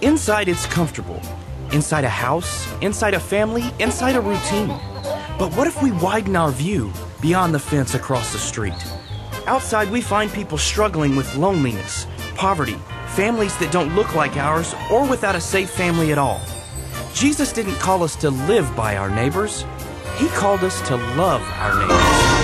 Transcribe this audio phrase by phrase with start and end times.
[0.00, 1.20] Inside, it's comfortable.
[1.72, 4.68] Inside a house, inside a family, inside a routine.
[5.38, 8.74] But what if we widen our view beyond the fence across the street?
[9.46, 12.06] Outside, we find people struggling with loneliness,
[12.36, 12.76] poverty,
[13.08, 16.40] families that don't look like ours, or without a safe family at all.
[17.12, 19.64] Jesus didn't call us to live by our neighbors,
[20.18, 22.38] He called us to love our neighbors.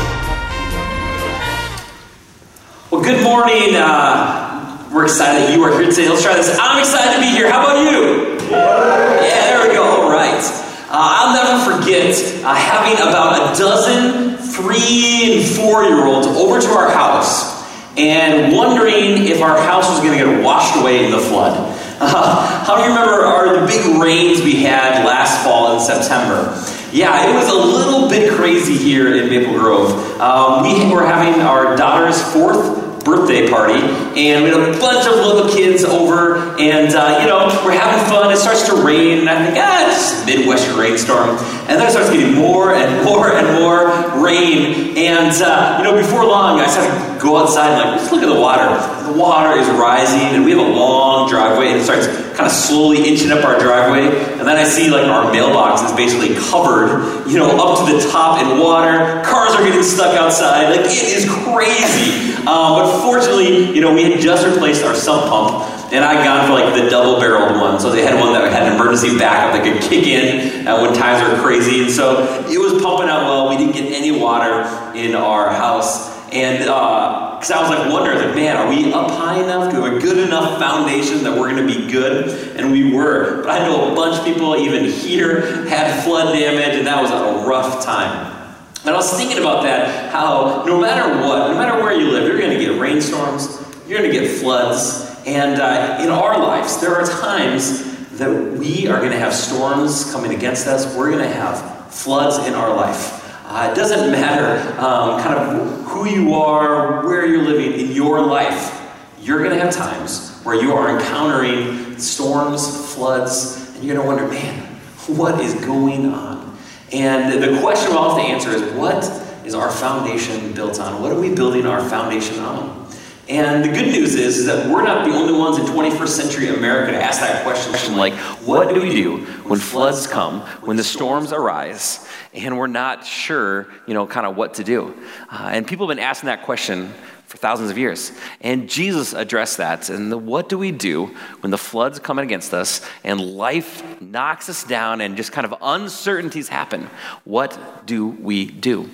[2.91, 3.77] Well, good morning.
[3.77, 4.54] Uh,
[4.95, 6.09] we're excited that you are here today.
[6.09, 6.57] Let's try this.
[6.57, 7.51] I'm excited to be here.
[7.51, 8.39] How about you?
[8.47, 9.83] Yeah, there we go.
[9.83, 10.39] All right.
[10.87, 16.61] Uh, I'll never forget uh, having about a dozen three and four year olds over
[16.61, 17.67] to our house
[17.99, 21.59] and wondering if our house was going to get washed away in the flood.
[21.99, 26.55] Uh, how do you remember our, the big rains we had last fall in September?
[26.93, 29.91] Yeah, it was a little bit crazy here in Maple Grove.
[30.21, 33.79] Um, we were having our daughter's fourth birthday party,
[34.19, 38.05] and we had a bunch of little kids over, and uh, you know, we're having
[38.11, 38.33] fun.
[38.33, 41.37] It starts to rain, and I think, ah, it's Midwestern rainstorm.
[41.67, 43.89] And then it starts getting more and more and more
[44.23, 44.97] rain.
[44.99, 48.23] And uh, you know, before long, I started to go outside and like, let's look
[48.23, 48.69] at the water.
[49.11, 52.07] The water is rising, and we have a long driveway, and it starts
[52.37, 54.09] kind of slowly inching up our driveway.
[54.39, 58.11] And then I see like our mailbox is basically covered, you know, up to the
[58.11, 59.23] top in water.
[59.25, 60.69] Cars are getting stuck outside.
[60.69, 62.35] Like it is crazy.
[62.45, 65.74] Um, but fortunately, you know, we had just replaced our sump pump.
[65.95, 67.79] And I got for like the double barreled one.
[67.79, 70.93] So they had one that had an emergency backup that could kick in uh, when
[70.93, 71.83] times were crazy.
[71.83, 73.49] And so it was pumping out well.
[73.49, 74.67] We didn't get any water
[74.99, 76.13] in our house.
[76.33, 79.71] And because uh, I was like wondering, like, man, are we up high enough?
[79.71, 82.57] Do we have a good enough foundation that we're going to be good?
[82.57, 83.45] And we were.
[83.45, 87.13] But I know a bunch of people, even here, had flood damage, and that was
[87.13, 88.35] a rough time.
[88.81, 92.27] And I was thinking about that, how no matter what, no matter where you live,
[92.27, 96.81] you're going to get rainstorms, you're going to get floods, and uh, in our lives,
[96.81, 100.95] there are times that we are going to have storms coming against us.
[100.95, 103.23] We're going to have floods in our life.
[103.47, 108.21] Uh, it doesn't matter um, kind of who you are, where you're living in your
[108.21, 108.81] life.
[109.21, 114.25] You're going to have times where you are encountering storms, floods, and you're going to
[114.25, 114.63] wonder, man,
[115.07, 116.57] what is going on?
[116.93, 119.05] And the question we'll have to answer is what
[119.47, 121.01] is our foundation built on?
[121.01, 122.85] What are we building our foundation on?
[123.29, 126.49] And the good news is, is that we're not the only ones in 21st century
[126.49, 128.13] America to ask that question like,
[128.45, 133.69] what do we do when floods come, when the storms arise, and we're not sure,
[133.87, 134.95] you know, kind of what to do?
[135.31, 136.93] Uh, and people have been asking that question
[137.35, 138.13] for thousands of years.
[138.41, 139.91] And Jesus addressed that.
[139.91, 141.07] And the, what do we do
[141.41, 145.53] when the flood's coming against us and life knocks us down and just kind of
[145.61, 146.89] uncertainties happen?
[147.25, 148.89] What do we do?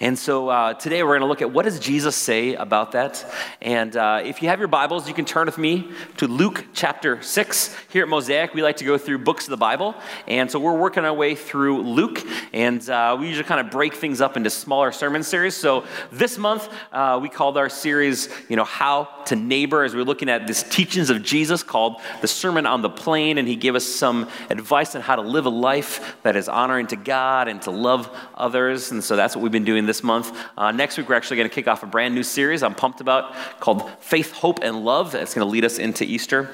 [0.00, 3.24] And so uh, today we're going to look at what does Jesus say about that.
[3.60, 7.20] And uh, if you have your Bibles, you can turn with me to Luke chapter
[7.20, 7.76] 6.
[7.92, 9.94] Here at Mosaic, we like to go through books of the Bible.
[10.26, 12.22] And so we're working our way through Luke.
[12.54, 15.54] And uh, we usually kind of break things up into smaller sermon series.
[15.54, 20.04] So this month, uh, we called our series, you know, How to Neighbor, as we're
[20.04, 23.74] looking at this teachings of Jesus called the Sermon on the Plain, and he gave
[23.74, 27.60] us some advice on how to live a life that is honoring to God and
[27.62, 28.92] to love others.
[28.92, 30.36] And so that's what we've been doing this month.
[30.56, 33.00] Uh, next week, we're actually going to kick off a brand new series I'm pumped
[33.00, 35.12] about called Faith, Hope, and Love.
[35.12, 36.48] That's going to lead us into Easter.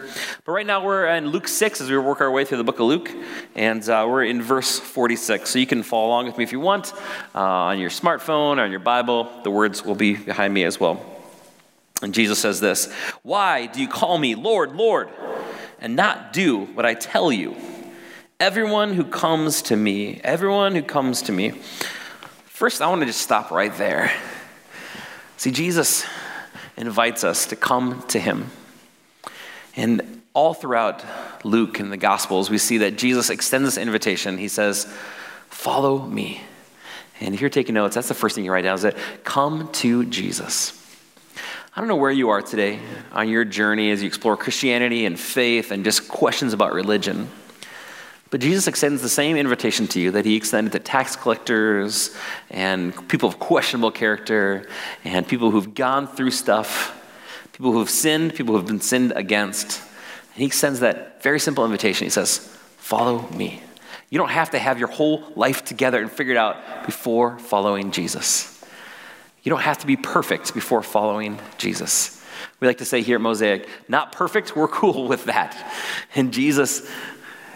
[0.44, 2.78] But right now, we're in Luke 6 as we work our way through the book
[2.78, 3.10] of Luke,
[3.54, 5.50] and uh, we're in verse 46.
[5.50, 6.94] So you can follow along with me if you want
[7.34, 9.28] uh, on your smartphone or on your Bible.
[9.42, 11.17] The words will be behind me as well.
[12.02, 12.86] And Jesus says this
[13.22, 15.08] Why do you call me Lord, Lord,
[15.80, 17.56] and not do what I tell you?
[18.40, 21.50] Everyone who comes to me, everyone who comes to me.
[22.46, 24.12] First, I want to just stop right there.
[25.36, 26.04] See, Jesus
[26.76, 28.50] invites us to come to him.
[29.76, 31.04] And all throughout
[31.44, 34.38] Luke and the Gospels, we see that Jesus extends this invitation.
[34.38, 34.84] He says,
[35.50, 36.40] Follow me.
[37.20, 39.70] And if you're taking notes, that's the first thing you write down is that come
[39.72, 40.77] to Jesus.
[41.78, 42.80] I don't know where you are today
[43.12, 47.28] on your journey as you explore Christianity and faith and just questions about religion.
[48.30, 52.16] But Jesus extends the same invitation to you that he extended to tax collectors
[52.50, 54.68] and people of questionable character
[55.04, 57.00] and people who've gone through stuff,
[57.52, 59.80] people who've sinned, people who've been sinned against.
[60.32, 62.06] And he extends that very simple invitation.
[62.06, 62.38] He says,
[62.78, 63.62] Follow me.
[64.10, 68.57] You don't have to have your whole life together and figured out before following Jesus.
[69.42, 72.22] You don't have to be perfect before following Jesus.
[72.60, 75.56] We like to say here at Mosaic, not perfect, we're cool with that.
[76.14, 76.88] And Jesus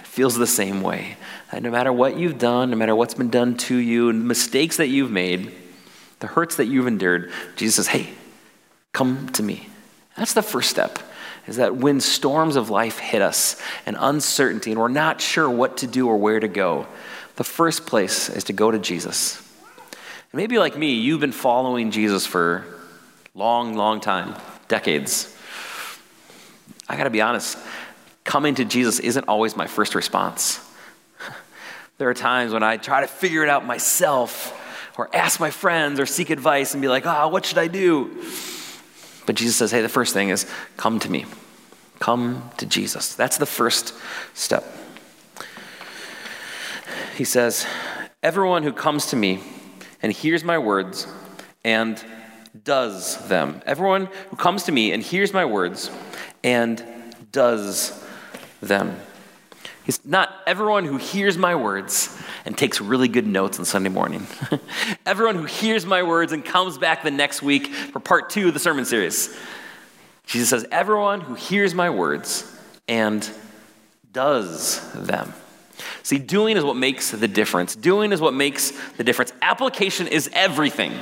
[0.04, 1.16] feels the same way.
[1.50, 4.76] That no matter what you've done, no matter what's been done to you, and mistakes
[4.76, 5.52] that you've made,
[6.20, 8.10] the hurts that you've endured, Jesus says, hey,
[8.92, 9.68] come to me.
[10.16, 10.98] That's the first step.
[11.46, 15.78] is that when storms of life hit us and uncertainty and we're not sure what
[15.78, 16.86] to do or where to go,
[17.36, 19.42] the first place is to go to Jesus.
[20.34, 22.64] Maybe like me, you've been following Jesus for
[23.34, 24.34] long, long time,
[24.66, 25.36] decades.
[26.88, 27.58] I got to be honest,
[28.24, 30.60] coming to Jesus isn't always my first response.
[31.98, 34.58] There are times when I try to figure it out myself
[34.98, 37.68] or ask my friends or seek advice and be like, ah, oh, what should I
[37.68, 38.10] do?
[39.24, 41.26] But Jesus says, hey, the first thing is come to me.
[42.00, 43.14] Come to Jesus.
[43.14, 43.94] That's the first
[44.34, 44.64] step.
[47.16, 47.66] He says,
[48.20, 49.40] everyone who comes to me
[50.02, 51.06] and hears my words
[51.64, 52.02] and
[52.64, 53.62] does them.
[53.64, 55.90] Everyone who comes to me and hears my words
[56.44, 56.84] and
[57.30, 58.04] does
[58.60, 58.98] them.
[59.84, 64.26] He's not everyone who hears my words and takes really good notes on Sunday morning.
[65.06, 68.54] everyone who hears my words and comes back the next week for part two of
[68.54, 69.36] the sermon series.
[70.26, 72.48] Jesus says, Everyone who hears my words
[72.86, 73.28] and
[74.12, 75.32] does them.
[76.02, 77.76] See, doing is what makes the difference.
[77.76, 79.32] Doing is what makes the difference.
[79.42, 80.92] Application is everything.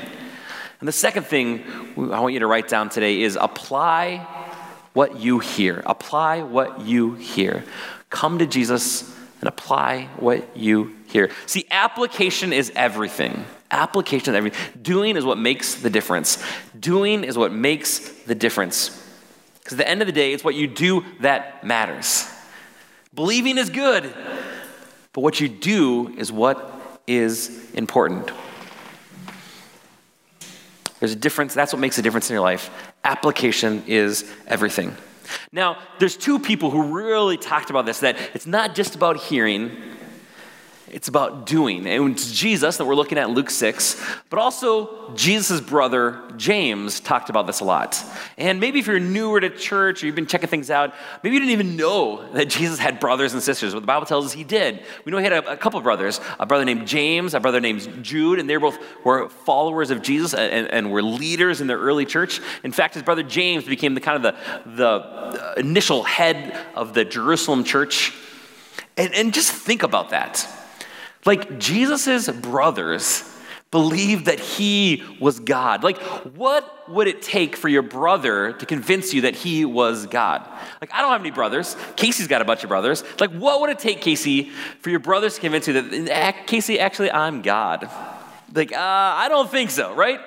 [0.81, 1.65] And the second thing
[1.97, 4.27] I want you to write down today is apply
[4.93, 5.83] what you hear.
[5.87, 7.65] Apply what you hear.
[8.09, 11.31] Come to Jesus and apply what you hear.
[11.47, 13.45] See, application is everything.
[13.71, 14.83] Application is everything.
[14.83, 16.43] Doing is what makes the difference.
[16.79, 18.97] Doing is what makes the difference.
[19.59, 22.29] Because at the end of the day, it's what you do that matters.
[23.15, 24.13] Believing is good,
[25.13, 28.31] but what you do is what is important.
[31.01, 31.55] There's a difference.
[31.55, 32.71] That's what makes a difference in your life.
[33.05, 34.95] Application is everything.
[35.51, 39.71] Now, there's two people who really talked about this that it's not just about hearing,
[40.93, 41.87] it's about doing.
[41.87, 47.31] And it's Jesus that we're looking at Luke 6, but also Jesus' brother James talked
[47.31, 48.03] about this a lot.
[48.37, 51.41] And maybe if you're newer to church or you've been checking things out, maybe you
[51.41, 53.75] didn't even know that Jesus had brothers and sisters.
[53.75, 54.83] What the Bible tells us he did.
[55.05, 58.03] We know he had a, a couple brothers, a brother named James, a brother named
[58.03, 62.05] Jude, and they both were followers of Jesus and, and were leaders in their early
[62.05, 62.41] church.
[62.65, 67.05] In fact, his brother James became the kind of the, the initial head of the
[67.05, 68.13] Jerusalem church.
[68.97, 70.47] And, and just think about that
[71.25, 73.25] like Jesus' brothers
[73.71, 75.85] believed that he was God.
[75.85, 80.47] Like, what would it take for your brother to convince you that he was God?
[80.81, 81.77] Like, I don't have any brothers.
[81.95, 83.05] Casey's got a bunch of brothers.
[83.21, 84.51] Like, what would it take, Casey,
[84.81, 87.89] for your brothers to convince you that, eh, Casey, actually, I'm God?
[88.53, 90.19] Like, uh, I don't think so, right?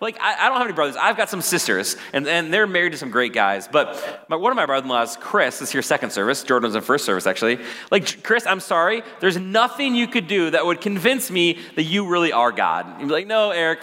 [0.00, 0.94] Like, I, I, don't have any brothers.
[0.94, 3.66] I've got some sisters, and, and they're married to some great guys.
[3.66, 6.44] But my, one of my brother in laws, Chris, is here second service.
[6.44, 7.58] Jordan was in first service, actually.
[7.90, 9.02] Like, Chris, I'm sorry.
[9.18, 13.00] There's nothing you could do that would convince me that you really are God.
[13.00, 13.80] You'd be like, no, Eric,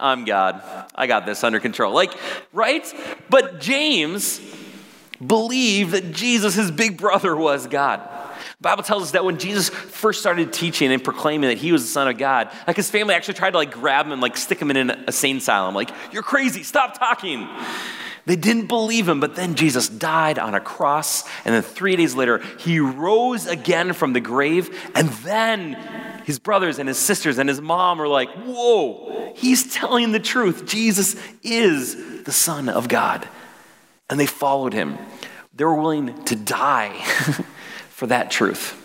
[0.00, 0.62] I'm God.
[0.94, 1.92] I got this under control.
[1.92, 2.14] Like,
[2.54, 2.90] right?
[3.28, 4.40] But James
[5.24, 8.00] believed that Jesus, his big brother, was God.
[8.60, 11.88] Bible tells us that when Jesus first started teaching and proclaiming that he was the
[11.88, 14.60] Son of God, like his family actually tried to like grab him and like stick
[14.60, 15.74] him in an insane asylum.
[15.74, 17.46] Like, you're crazy, stop talking.
[18.24, 22.14] They didn't believe him, but then Jesus died on a cross, and then three days
[22.16, 25.74] later, he rose again from the grave, and then
[26.24, 30.66] his brothers and his sisters and his mom were like, Whoa, he's telling the truth.
[30.66, 31.14] Jesus
[31.44, 33.28] is the Son of God.
[34.10, 34.98] And they followed him.
[35.54, 37.04] They were willing to die
[37.96, 38.82] for that truth.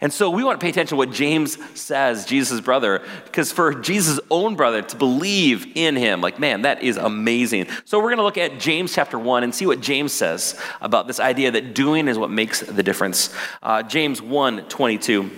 [0.00, 3.74] And so we want to pay attention to what James says, Jesus' brother, because for
[3.74, 7.66] Jesus' own brother to believe in him, like, man, that is amazing.
[7.84, 11.06] So we're going to look at James chapter 1 and see what James says about
[11.06, 13.34] this idea that doing is what makes the difference.
[13.62, 15.30] Uh, James 1 22.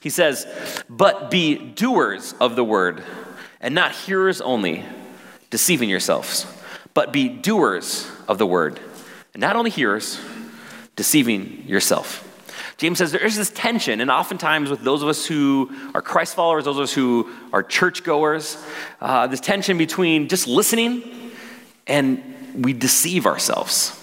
[0.00, 0.48] He says,
[0.88, 3.04] But be doers of the word,
[3.60, 4.84] and not hearers only,
[5.50, 6.44] deceiving yourselves.
[6.92, 8.80] But be doers of the word,
[9.32, 10.20] and not only hearers,
[11.00, 12.26] deceiving yourself.
[12.76, 16.34] James says there is this tension, and oftentimes with those of us who are Christ
[16.34, 18.62] followers, those of us who are churchgoers,
[19.00, 21.32] uh, this tension between just listening
[21.86, 22.22] and
[22.54, 23.98] we deceive ourselves.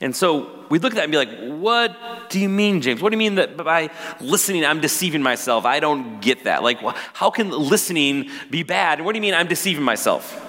[0.00, 1.96] And so we look at that and be like, what
[2.28, 3.00] do you mean, James?
[3.00, 3.90] What do you mean that by
[4.20, 5.64] listening, I'm deceiving myself?
[5.64, 6.64] I don't get that.
[6.64, 6.80] Like,
[7.12, 8.98] how can listening be bad?
[8.98, 10.42] And what do you mean I'm deceiving myself?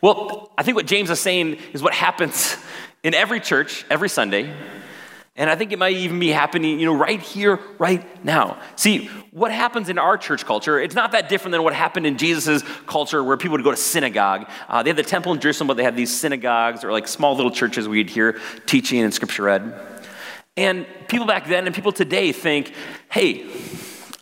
[0.00, 2.56] Well, I think what James is saying is what happens
[3.02, 4.54] in every church, every Sunday,
[5.38, 8.60] and I think it might even be happening, you know, right here, right now.
[8.74, 12.18] See, what happens in our church culture, it's not that different than what happened in
[12.18, 14.50] Jesus' culture where people would go to synagogue.
[14.68, 17.36] Uh, they had the temple in Jerusalem, but they had these synagogues or like small
[17.36, 19.80] little churches where you'd hear teaching and scripture read.
[20.56, 22.74] And people back then and people today think,
[23.08, 23.46] hey,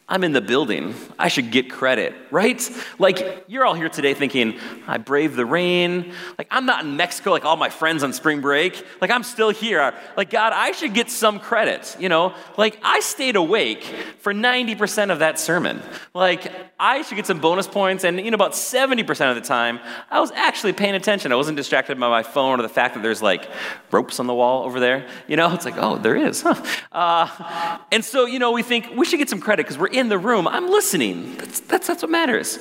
[0.09, 0.95] I'm in the building.
[1.19, 2.71] I should get credit, right?
[2.97, 4.55] Like, you're all here today thinking,
[4.87, 6.13] I braved the rain.
[6.39, 8.87] Like, I'm not in Mexico like all my friends on spring break.
[9.01, 9.93] Like, I'm still here.
[10.17, 12.35] Like, God, I should get some credit, you know?
[12.57, 13.83] Like, I stayed awake
[14.21, 15.83] for 90% of that sermon.
[16.15, 18.05] Like, I should get some bonus points.
[18.05, 21.33] And, you know, about 70% of the time, I was actually paying attention.
[21.33, 23.49] I wasn't distracted by my phone or the fact that there's like
[23.91, 25.09] ropes on the wall over there.
[25.27, 26.55] You know, it's like, oh, there is, huh?
[26.93, 30.09] Uh, and so, you know, we think we should get some credit because we're in
[30.09, 30.47] the room.
[30.47, 31.37] I'm listening.
[31.37, 32.59] That's, that's, that's what matters.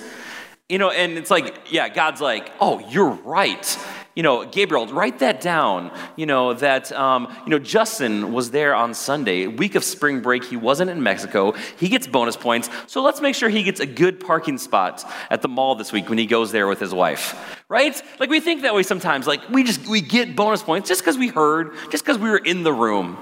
[0.70, 3.78] You know, and it's like, yeah, God's like, oh, you're right.
[4.16, 5.92] You know, Gabriel, write that down.
[6.16, 10.44] You know, that, um, you know, Justin was there on Sunday, week of spring break.
[10.44, 11.52] He wasn't in Mexico.
[11.78, 12.70] He gets bonus points.
[12.88, 16.10] So let's make sure he gets a good parking spot at the mall this week
[16.10, 17.62] when he goes there with his wife.
[17.68, 18.02] Right?
[18.20, 19.28] Like we think that way sometimes.
[19.28, 22.38] Like we just, we get bonus points just because we heard, just because we were
[22.38, 23.18] in the room.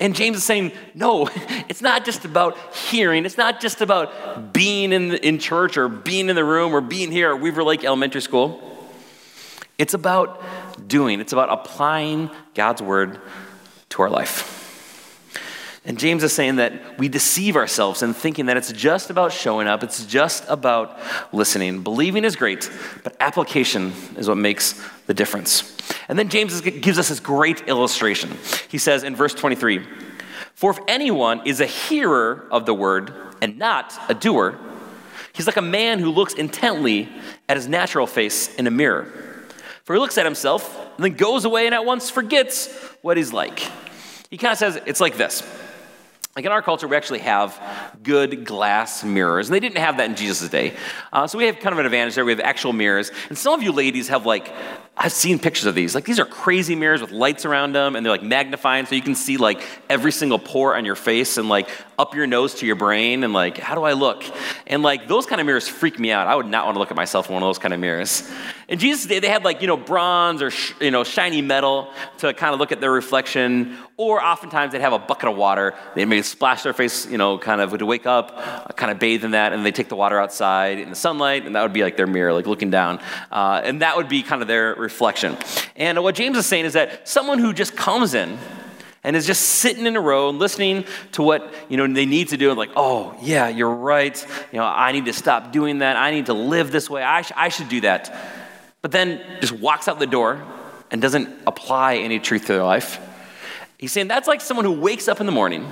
[0.00, 1.28] And James is saying, no,
[1.68, 3.26] it's not just about hearing.
[3.26, 6.80] It's not just about being in, the, in church or being in the room or
[6.80, 8.66] being here at Weaver Lake Elementary School.
[9.76, 10.42] It's about
[10.88, 13.20] doing, it's about applying God's word
[13.90, 14.59] to our life.
[15.84, 19.66] And James is saying that we deceive ourselves in thinking that it's just about showing
[19.66, 20.98] up, it's just about
[21.32, 21.82] listening.
[21.82, 22.70] Believing is great,
[23.02, 25.76] but application is what makes the difference.
[26.08, 28.30] And then James gives us this great illustration.
[28.68, 29.86] He says in verse 23
[30.54, 34.58] For if anyone is a hearer of the word and not a doer,
[35.32, 37.08] he's like a man who looks intently
[37.48, 39.10] at his natural face in a mirror.
[39.84, 42.68] For he looks at himself and then goes away and at once forgets
[43.00, 43.60] what he's like.
[44.30, 45.42] He kind of says it's like this
[46.36, 47.60] like in our culture, we actually have
[48.04, 50.74] good glass mirrors, and they didn't have that in Jesus' day.
[51.12, 52.24] Uh, so we have kind of an advantage there.
[52.24, 54.52] We have actual mirrors, and some of you ladies have like
[54.96, 55.94] I've seen pictures of these.
[55.94, 59.02] Like these are crazy mirrors with lights around them, and they're like magnifying, so you
[59.02, 61.68] can see like every single pore on your face and like
[61.98, 64.22] up your nose to your brain, and like how do I look?
[64.68, 66.28] And like those kind of mirrors freak me out.
[66.28, 68.30] I would not want to look at myself in one of those kind of mirrors.
[68.70, 71.90] In Jesus' day, they had like you know bronze or sh- you know shiny metal
[72.18, 75.74] to kind of look at their reflection, or oftentimes they'd have a bucket of water.
[75.96, 79.00] They'd maybe splash their face, you know, kind of to wake up, uh, kind of
[79.00, 81.72] bathe in that, and they take the water outside in the sunlight, and that would
[81.72, 83.00] be like their mirror, like looking down,
[83.32, 85.36] uh, and that would be kind of their reflection.
[85.74, 88.38] And what James is saying is that someone who just comes in
[89.02, 92.28] and is just sitting in a row and listening to what you know they need
[92.28, 94.24] to do and like oh yeah you're right.
[94.52, 95.96] You know i need to stop doing that.
[95.96, 97.02] I need to live this way.
[97.02, 98.39] I, sh- I should do that
[98.82, 100.42] but then just walks out the door
[100.90, 102.98] and doesn't apply any truth to their life
[103.78, 105.70] he's saying that's like someone who wakes up in the morning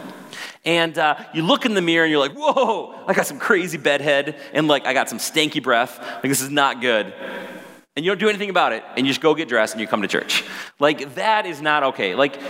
[0.65, 3.79] and uh, you look in the mirror and you're like whoa i got some crazy
[3.79, 7.13] bedhead and like i got some stanky breath like this is not good
[7.99, 9.89] and you don't do anything about it, and you just go get dressed and you
[9.89, 10.45] come to church.
[10.79, 12.15] Like, that is not okay.
[12.15, 12.41] Like,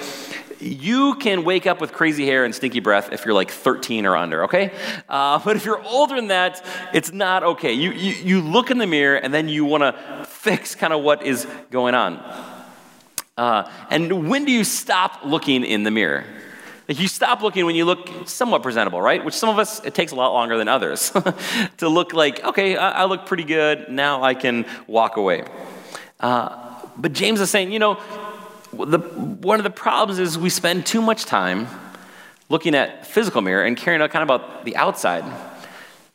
[0.60, 4.16] you can wake up with crazy hair and stinky breath if you're like 13 or
[4.16, 4.72] under, okay?
[5.08, 7.72] Uh, but if you're older than that, it's not okay.
[7.72, 11.02] You, you, you look in the mirror and then you want to fix kind of
[11.02, 12.16] what is going on.
[13.36, 16.24] Uh, and when do you stop looking in the mirror?
[16.88, 19.24] Like you stop looking when you look somewhat presentable, right?
[19.24, 21.12] Which some of us, it takes a lot longer than others
[21.76, 23.90] to look like, okay, I, I, look pretty good.
[23.90, 25.44] Now I can walk away.
[26.18, 28.00] Uh, but James is saying, you know,
[28.86, 31.66] the, one of the problems is we spend too much time
[32.48, 35.24] looking at physical mirror and caring kind of about the outside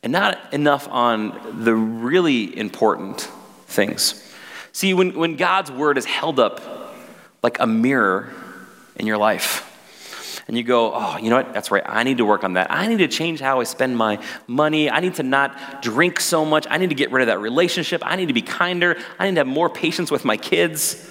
[0.02, 3.28] and not enough on the really important
[3.66, 4.20] things.
[4.72, 6.60] See, when, when God's word is held up
[7.42, 8.32] like a mirror
[8.96, 9.70] in your life,
[10.46, 11.54] and you go, oh, you know what?
[11.54, 11.82] That's right.
[11.86, 12.70] I need to work on that.
[12.70, 14.90] I need to change how I spend my money.
[14.90, 16.66] I need to not drink so much.
[16.68, 18.02] I need to get rid of that relationship.
[18.04, 18.98] I need to be kinder.
[19.18, 21.10] I need to have more patience with my kids.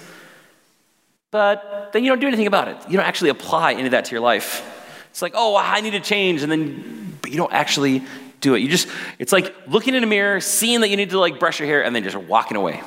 [1.34, 2.76] But then you don't do anything about it.
[2.88, 4.62] You don't actually apply any of that to your life.
[5.10, 6.44] It's like, oh, I need to change.
[6.44, 8.04] And then, but you don't actually
[8.40, 8.60] do it.
[8.60, 8.86] You just,
[9.18, 11.84] it's like looking in a mirror, seeing that you need to like brush your hair,
[11.84, 12.80] and then just walking away.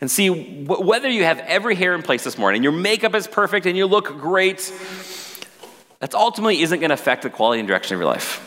[0.00, 3.66] And see, whether you have every hair in place this morning, your makeup is perfect,
[3.66, 4.72] and you look great,
[5.98, 8.40] that ultimately isn't going to affect the quality and direction of your life.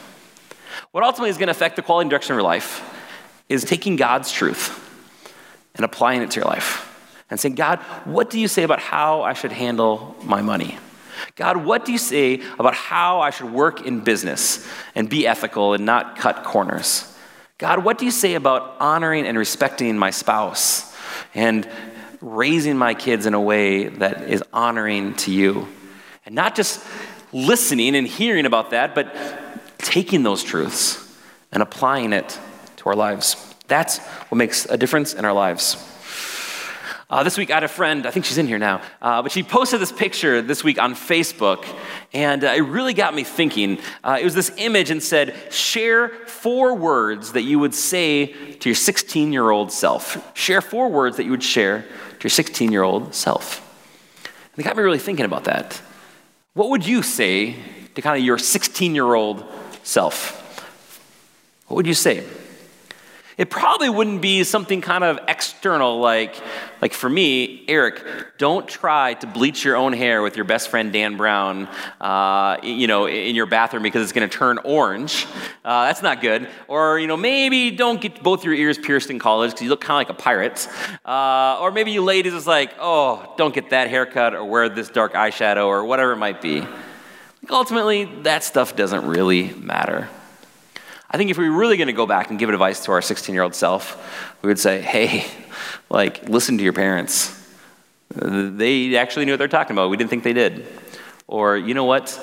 [0.90, 2.82] What ultimately is going to affect the quality and direction of your life
[3.48, 4.84] is taking God's truth
[5.76, 6.88] and applying it to your life
[7.30, 10.78] and saying, God, what do you say about how I should handle my money?
[11.36, 15.74] God, what do you say about how I should work in business and be ethical
[15.74, 17.06] and not cut corners?
[17.58, 20.90] God, what do you say about honoring and respecting my spouse?
[21.34, 21.68] and
[22.22, 25.68] raising my kids in a way that is honoring to you.
[26.26, 26.86] And not just
[27.32, 29.16] listening and hearing about that, but
[29.80, 31.06] taking those truths
[31.52, 32.40] and applying it
[32.78, 33.54] to our lives.
[33.68, 35.78] That's what makes a difference in our lives.
[37.12, 39.32] Uh, this week, I had a friend, I think she's in here now, uh, but
[39.32, 41.66] she posted this picture this week on Facebook,
[42.14, 43.80] and uh, it really got me thinking.
[44.04, 48.70] Uh, it was this image and said, Share four words that you would say to
[48.70, 50.38] your 16 year old self.
[50.38, 53.66] Share four words that you would share to your 16 year old self.
[54.54, 55.82] And it got me really thinking about that.
[56.54, 57.56] What would you say
[57.96, 59.44] to kind of your 16 year old
[59.82, 60.36] self?
[61.66, 62.24] What would you say?
[63.40, 66.36] It probably wouldn't be something kind of external like,
[66.82, 68.04] like for me, Eric,
[68.38, 71.70] don't try to bleach your own hair with your best friend Dan Brown,
[72.02, 75.26] uh, you know, in your bathroom because it's going to turn orange.
[75.64, 76.50] Uh, that's not good.
[76.68, 79.80] Or, you know, maybe don't get both your ears pierced in college because you look
[79.80, 80.68] kind of like a pirate.
[81.06, 84.90] Uh, or maybe you ladies is like, oh, don't get that haircut or wear this
[84.90, 86.68] dark eyeshadow or whatever it might be.
[87.50, 90.10] Ultimately, that stuff doesn't really matter.
[91.12, 93.02] I think if we were really going to go back and give advice to our
[93.02, 93.98] 16 year old self,
[94.44, 95.26] we would say, hey,
[95.90, 97.36] like, listen to your parents.
[98.14, 99.90] They actually knew what they're talking about.
[99.90, 100.68] We didn't think they did.
[101.28, 102.20] Or, you know what?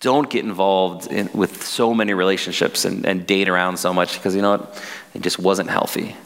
[0.00, 4.34] Don't get involved in, with so many relationships and, and date around so much because,
[4.34, 4.84] you know what?
[5.14, 6.16] It just wasn't healthy.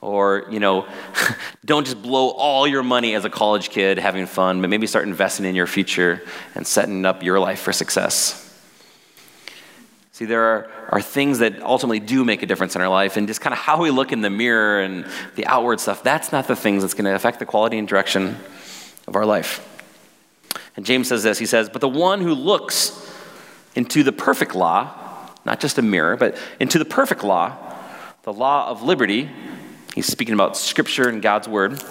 [0.00, 0.86] Or, you know,
[1.64, 5.06] don't just blow all your money as a college kid having fun, but maybe start
[5.06, 6.22] investing in your future
[6.54, 8.51] and setting up your life for success.
[10.12, 13.26] See, there are, are things that ultimately do make a difference in our life, and
[13.26, 16.46] just kind of how we look in the mirror and the outward stuff, that's not
[16.46, 18.36] the things that's going to affect the quality and direction
[19.08, 19.66] of our life.
[20.76, 23.10] And James says this he says, But the one who looks
[23.74, 27.56] into the perfect law, not just a mirror, but into the perfect law,
[28.24, 29.30] the law of liberty,
[29.94, 31.82] he's speaking about Scripture and God's Word,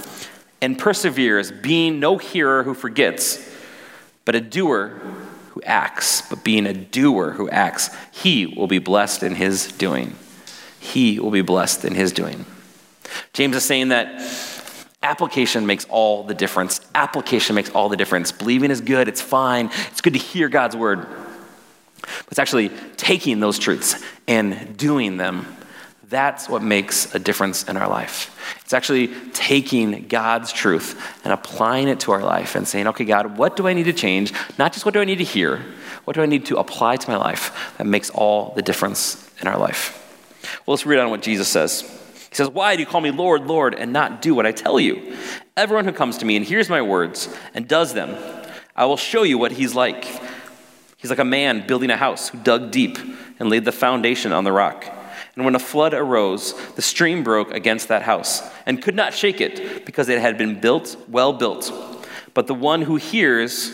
[0.61, 3.51] and perseveres, being no hearer who forgets,
[4.25, 5.01] but a doer
[5.65, 10.15] acts, but being a doer who acts, he will be blessed in his doing.
[10.79, 12.45] He will be blessed in his doing.
[13.33, 14.21] James is saying that
[15.03, 16.81] application makes all the difference.
[16.95, 18.31] Application makes all the difference.
[18.31, 21.07] Believing is good, it's fine, it's good to hear God's word.
[22.01, 25.45] But it's actually taking those truths and doing them
[26.11, 28.37] that's what makes a difference in our life.
[28.63, 33.37] It's actually taking God's truth and applying it to our life and saying, okay, God,
[33.37, 34.33] what do I need to change?
[34.59, 35.63] Not just what do I need to hear,
[36.03, 39.47] what do I need to apply to my life that makes all the difference in
[39.47, 39.97] our life?
[40.65, 41.81] Well, let's read on what Jesus says.
[42.29, 44.81] He says, Why do you call me Lord, Lord, and not do what I tell
[44.81, 45.15] you?
[45.55, 48.17] Everyone who comes to me and hears my words and does them,
[48.75, 50.05] I will show you what he's like.
[50.97, 52.97] He's like a man building a house who dug deep
[53.39, 54.97] and laid the foundation on the rock.
[55.35, 59.39] And when a flood arose, the stream broke against that house and could not shake
[59.39, 61.71] it because it had been built, well built.
[62.33, 63.71] But the one who hears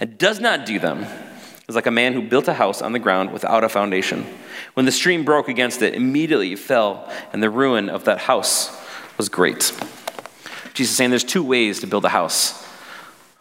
[0.00, 1.06] and does not do them
[1.68, 4.26] is like a man who built a house on the ground without a foundation.
[4.74, 8.76] When the stream broke against it, immediately it fell, and the ruin of that house
[9.18, 9.72] was great.
[10.74, 12.66] Jesus is saying there's two ways to build a house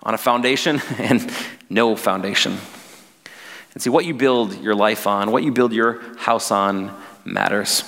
[0.03, 1.31] on a foundation and
[1.69, 2.57] no foundation.
[3.73, 6.87] And see, what you build your life on, what you build your house on,
[7.27, 7.83] matters.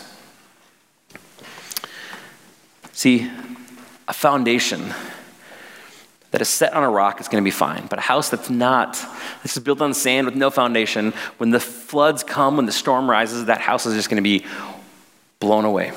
[2.92, 3.32] See,
[4.08, 4.94] a foundation
[6.32, 7.88] that is set on a rock is going to be fine.
[7.88, 9.04] But a house that's not,
[9.42, 13.10] this is built on sand with no foundation, when the floods come, when the storm
[13.10, 14.46] rises, that house is just going to be
[15.40, 15.92] blown away.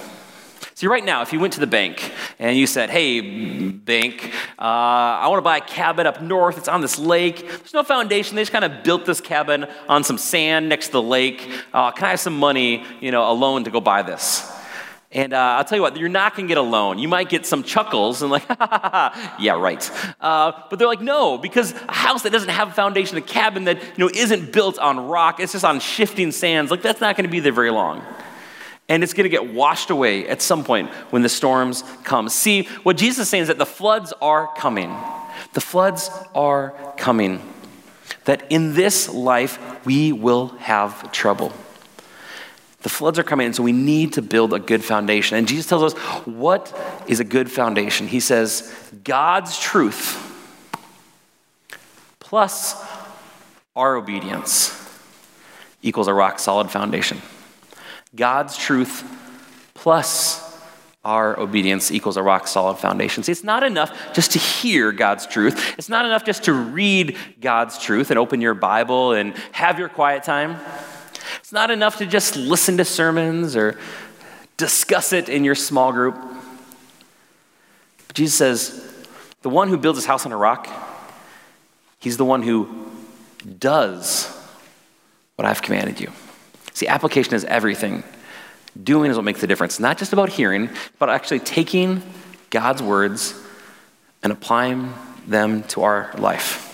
[0.83, 4.63] See, right now, if you went to the bank and you said, Hey, bank, uh,
[4.63, 6.59] I want to buy a cabin up north.
[6.59, 7.47] It's on this lake.
[7.47, 8.35] There's no foundation.
[8.35, 11.49] They just kind of built this cabin on some sand next to the lake.
[11.73, 14.51] Uh, can I have some money, you know, a loan to go buy this?
[15.13, 16.99] And uh, I'll tell you what, you're not going to get a loan.
[16.99, 18.43] You might get some chuckles and like,
[19.39, 19.89] yeah, right.
[20.21, 23.67] Uh, but they're like, no, because a house that doesn't have a foundation, a cabin
[23.67, 26.73] that you know isn't built on rock, it's just on shifting sands.
[26.73, 28.05] Like that's not going to be there very long
[28.89, 32.29] and it's going to get washed away at some point when the storms come.
[32.29, 34.95] See, what Jesus is saying is that the floods are coming.
[35.55, 37.41] The floods are coming.
[38.25, 41.53] That in this life, we will have trouble.
[42.83, 45.39] The floods are coming, and so we need to build a good foundation.
[45.39, 48.09] And Jesus tells us what is a good foundation.
[48.09, 50.29] He says, God's truth
[52.19, 52.83] plus
[53.77, 54.79] our obedience
[55.83, 57.21] equals a rock solid foundation.
[58.15, 59.05] God's truth
[59.75, 60.51] plus
[61.05, 63.23] our obedience equals a rock solid foundation.
[63.25, 65.75] See, it's not enough just to hear God's truth.
[65.77, 69.89] It's not enough just to read God's truth and open your Bible and have your
[69.89, 70.61] quiet time.
[71.41, 73.79] It's not enough to just listen to sermons or
[74.57, 76.15] discuss it in your small group.
[78.07, 79.07] But Jesus says,
[79.43, 80.69] the one who builds his house on a rock,
[81.99, 82.69] he's the one who
[83.59, 84.29] does
[85.35, 86.13] what I've commanded you.
[86.75, 88.03] See, application is everything.
[88.83, 89.79] Doing is what makes the difference.
[89.79, 92.03] Not just about hearing, but actually taking
[92.51, 93.35] God's words
[94.23, 94.93] and applying
[95.27, 96.69] them to our life.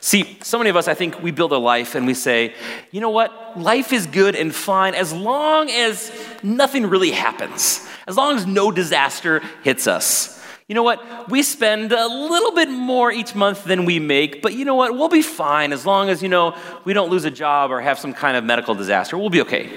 [0.00, 2.54] See, so many of us, I think we build a life and we say,
[2.92, 3.58] you know what?
[3.58, 8.70] Life is good and fine as long as nothing really happens, as long as no
[8.70, 10.37] disaster hits us.
[10.68, 11.30] You know what?
[11.30, 14.94] We spend a little bit more each month than we make, but you know what?
[14.94, 16.54] We'll be fine as long as, you know,
[16.84, 19.16] we don't lose a job or have some kind of medical disaster.
[19.16, 19.72] We'll be okay.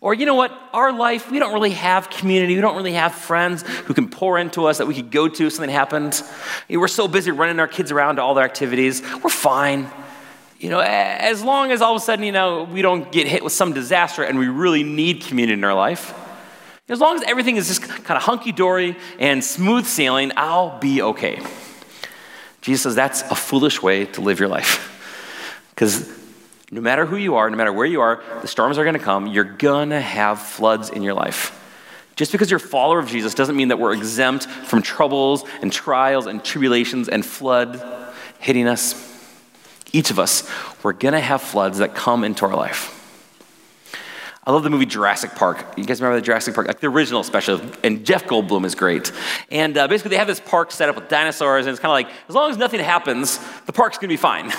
[0.00, 0.50] Or, you know what?
[0.72, 2.54] Our life, we don't really have community.
[2.54, 5.46] We don't really have friends who can pour into us that we could go to
[5.48, 6.22] if something happened.
[6.70, 9.02] We're so busy running our kids around to all their activities.
[9.22, 9.86] We're fine.
[10.58, 13.44] You know, as long as all of a sudden, you know, we don't get hit
[13.44, 16.14] with some disaster and we really need community in our life.
[16.92, 21.00] As long as everything is just kind of hunky dory and smooth sailing, I'll be
[21.00, 21.40] okay.
[22.60, 24.90] Jesus says that's a foolish way to live your life.
[25.74, 26.06] Because
[26.70, 29.00] no matter who you are, no matter where you are, the storms are going to
[29.00, 29.26] come.
[29.26, 31.58] You're going to have floods in your life.
[32.14, 35.72] Just because you're a follower of Jesus doesn't mean that we're exempt from troubles and
[35.72, 37.82] trials and tribulations and flood
[38.38, 38.94] hitting us.
[39.94, 40.48] Each of us,
[40.82, 43.01] we're going to have floods that come into our life.
[44.44, 45.64] I love the movie Jurassic Park.
[45.76, 46.66] You guys remember the Jurassic Park?
[46.66, 47.64] Like the original, especially.
[47.84, 49.12] And Jeff Goldblum is great.
[49.52, 52.10] And uh, basically, they have this park set up with dinosaurs, and it's kind of
[52.10, 54.50] like, as long as nothing happens, the park's going to be fine.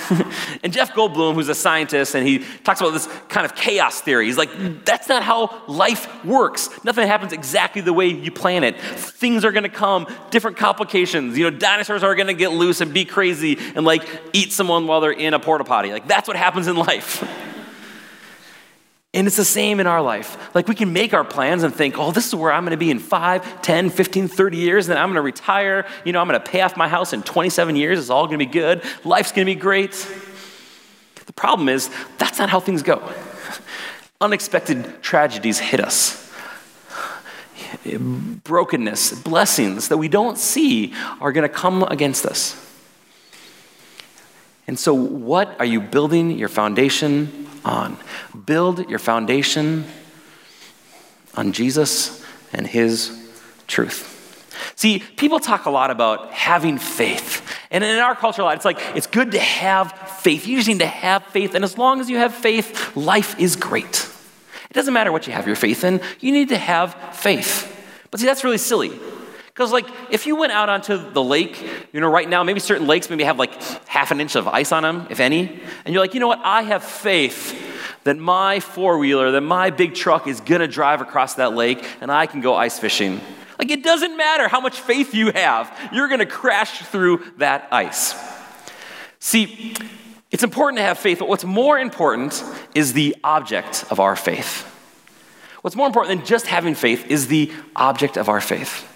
[0.62, 4.24] and Jeff Goldblum, who's a scientist, and he talks about this kind of chaos theory.
[4.24, 6.70] He's like, that's not how life works.
[6.82, 8.80] Nothing happens exactly the way you plan it.
[8.80, 11.36] Things are going to come, different complications.
[11.36, 14.86] You know, dinosaurs are going to get loose and be crazy and like eat someone
[14.86, 15.92] while they're in a porta potty.
[15.92, 17.22] Like, that's what happens in life.
[19.14, 20.54] And it's the same in our life.
[20.54, 22.90] Like we can make our plans and think, oh, this is where I'm to be
[22.90, 25.86] in 5, 10, 15, 30 years, and then I'm to retire.
[26.04, 28.00] You know, I'm to pay off my house in 27 years.
[28.00, 28.82] It's all to be good.
[29.04, 29.92] Life's to be great.
[31.26, 33.08] The problem is, that's not how things go.
[34.20, 36.20] Unexpected tragedies hit us.
[37.84, 42.73] Brokenness, blessings that we don't see are to come against us.
[44.66, 47.96] And so, what are you building your foundation on.
[48.46, 49.84] Build your foundation
[51.34, 53.30] on Jesus and His
[53.66, 54.10] truth.
[54.76, 57.42] See, people talk a lot about having faith.
[57.70, 60.46] And in our culture, a lot, it's like it's good to have faith.
[60.46, 61.54] You just need to have faith.
[61.54, 64.08] And as long as you have faith, life is great.
[64.70, 67.70] It doesn't matter what you have your faith in, you need to have faith.
[68.10, 68.92] But see, that's really silly.
[69.54, 71.62] Because, like, if you went out onto the lake,
[71.92, 73.54] you know, right now, maybe certain lakes maybe have like
[73.86, 76.40] half an inch of ice on them, if any, and you're like, you know what,
[76.42, 77.60] I have faith
[78.02, 82.10] that my four wheeler, that my big truck is gonna drive across that lake and
[82.10, 83.20] I can go ice fishing.
[83.56, 88.12] Like, it doesn't matter how much faith you have, you're gonna crash through that ice.
[89.20, 89.76] See,
[90.32, 92.42] it's important to have faith, but what's more important
[92.74, 94.68] is the object of our faith.
[95.62, 98.90] What's more important than just having faith is the object of our faith.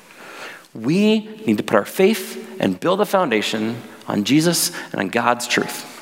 [0.75, 5.47] We need to put our faith and build a foundation on Jesus and on God's
[5.47, 5.95] truth.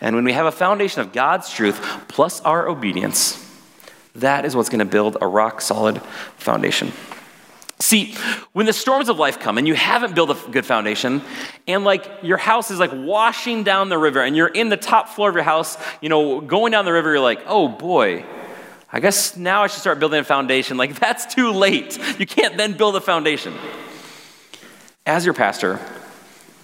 [0.00, 3.44] And when we have a foundation of God's truth plus our obedience,
[4.16, 6.02] that is what's going to build a rock solid
[6.36, 6.92] foundation.
[7.80, 8.14] See,
[8.52, 11.22] when the storms of life come and you haven't built a good foundation,
[11.68, 15.10] and like your house is like washing down the river, and you're in the top
[15.10, 18.24] floor of your house, you know, going down the river, you're like, oh boy,
[18.92, 20.76] I guess now I should start building a foundation.
[20.76, 21.98] Like, that's too late.
[22.18, 23.54] You can't then build a foundation
[25.08, 25.80] as your pastor,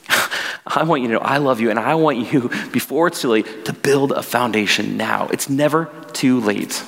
[0.67, 3.31] I want you to know I love you and I want you, before it's too
[3.31, 5.29] late, to build a foundation now.
[5.29, 6.85] It's never too late.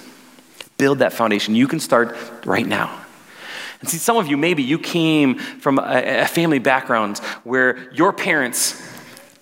[0.78, 1.54] Build that foundation.
[1.54, 3.02] You can start right now.
[3.80, 8.12] And see, some of you, maybe you came from a, a family background where your
[8.12, 8.82] parents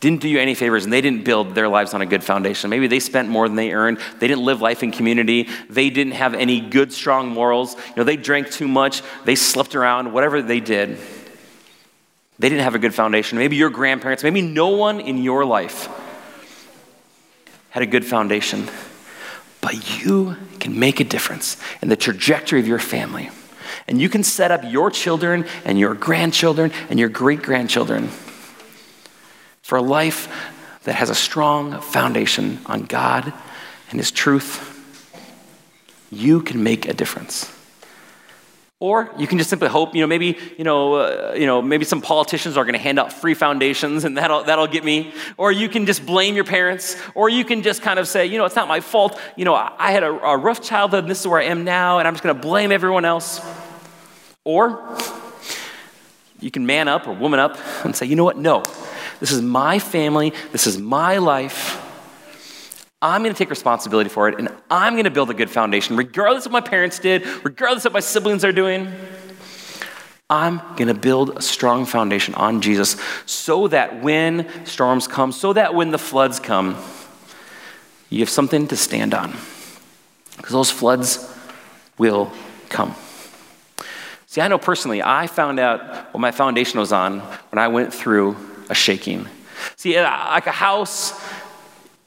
[0.00, 2.68] didn't do you any favors and they didn't build their lives on a good foundation.
[2.68, 3.98] Maybe they spent more than they earned.
[4.18, 5.48] They didn't live life in community.
[5.70, 7.74] They didn't have any good, strong morals.
[7.74, 9.02] You know, they drank too much.
[9.24, 10.98] They slept around, whatever they did.
[12.38, 13.38] They didn't have a good foundation.
[13.38, 15.88] Maybe your grandparents, maybe no one in your life
[17.70, 18.68] had a good foundation.
[19.60, 23.30] But you can make a difference in the trajectory of your family.
[23.86, 28.08] And you can set up your children and your grandchildren and your great grandchildren
[29.62, 30.28] for a life
[30.84, 33.32] that has a strong foundation on God
[33.90, 34.70] and His truth.
[36.10, 37.53] You can make a difference.
[38.84, 41.86] Or you can just simply hope, you know, maybe, you know, uh, you know, maybe
[41.86, 45.14] some politicians are going to hand out free foundations and that'll, that'll get me.
[45.38, 46.94] Or you can just blame your parents.
[47.14, 49.18] Or you can just kind of say, you know, it's not my fault.
[49.36, 51.98] You know, I had a, a rough childhood and this is where I am now
[51.98, 53.40] and I'm just going to blame everyone else.
[54.44, 54.98] Or
[56.40, 58.36] you can man up or woman up and say, you know what?
[58.36, 58.62] No,
[59.18, 60.34] this is my family.
[60.52, 61.80] This is my life.
[63.02, 65.96] I'm going to take responsibility for it and I'm going to build a good foundation,
[65.96, 68.90] regardless of what my parents did, regardless of what my siblings are doing.
[70.30, 75.52] I'm going to build a strong foundation on Jesus so that when storms come, so
[75.52, 76.76] that when the floods come,
[78.08, 79.36] you have something to stand on.
[80.36, 81.30] Because those floods
[81.98, 82.32] will
[82.68, 82.94] come.
[84.26, 87.94] See, I know personally, I found out what my foundation was on when I went
[87.94, 88.36] through
[88.68, 89.28] a shaking.
[89.76, 91.12] See, like a house,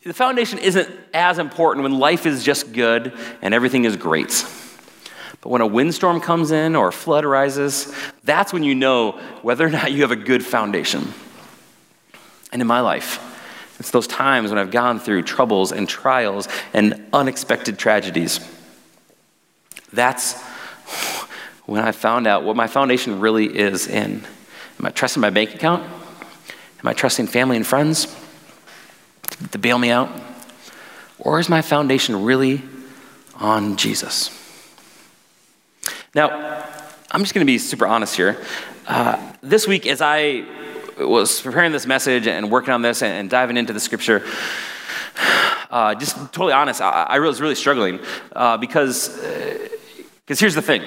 [0.08, 4.46] the foundation isn't as important when life is just good and everything is great.
[5.42, 7.94] But when a windstorm comes in or a flood arises,
[8.24, 11.14] that's when you know whether or not you have a good foundation.
[12.54, 13.20] And in my life,
[13.80, 18.40] it's those times when I've gone through troubles and trials and unexpected tragedies.
[19.92, 20.42] That's
[21.66, 24.26] when I found out what my foundation really is in.
[24.80, 25.84] Am I trusting my bank account?
[25.84, 28.08] Am I trusting family and friends
[29.52, 30.10] to bail me out?
[31.20, 32.62] Or is my foundation really
[33.36, 34.32] on Jesus?
[36.14, 36.64] Now,
[37.12, 38.38] I'm just going to be super honest here.
[38.88, 40.46] Uh, this week, as I
[41.00, 44.26] was preparing this message and working on this and, diving into the scripture,
[45.70, 48.00] uh, just totally honest, I, I, was really struggling
[48.36, 50.84] uh, because because uh, here's the thing.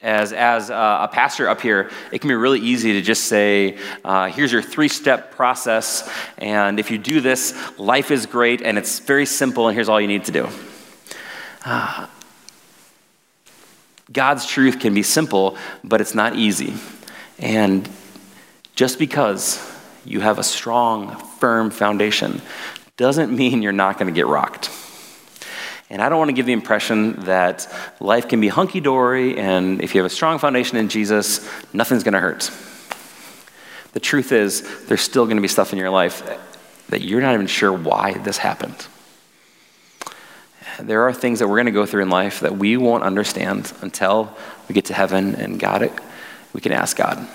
[0.00, 4.28] As, as a pastor up here, it can be really easy to just say, uh,
[4.28, 6.08] here's your three step process,
[6.38, 10.00] and if you do this, life is great, and it's very simple, and here's all
[10.00, 10.48] you need to do.
[11.64, 12.06] Uh,
[14.12, 16.74] God's truth can be simple, but it's not easy.
[17.40, 17.88] And
[18.76, 19.60] just because
[20.04, 22.40] you have a strong, firm foundation
[22.96, 24.70] doesn't mean you're not going to get rocked.
[25.90, 27.66] And I don't want to give the impression that
[27.98, 32.04] life can be hunky dory, and if you have a strong foundation in Jesus, nothing's
[32.04, 32.50] going to hurt.
[33.92, 36.22] The truth is, there's still going to be stuff in your life
[36.88, 38.86] that you're not even sure why this happened.
[40.78, 43.72] There are things that we're going to go through in life that we won't understand
[43.80, 44.36] until
[44.68, 45.92] we get to heaven and God it.
[46.52, 47.26] We can ask God.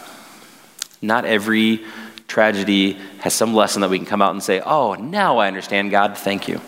[1.02, 1.84] Not every
[2.28, 5.92] tragedy has some lesson that we can come out and say, oh, now I understand
[5.92, 6.62] God, thank you.